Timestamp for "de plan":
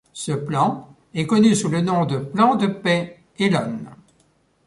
2.05-2.55